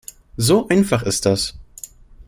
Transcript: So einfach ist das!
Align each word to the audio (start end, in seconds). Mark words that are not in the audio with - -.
So 0.35 0.67
einfach 0.67 1.03
ist 1.03 1.27
das! 1.27 1.53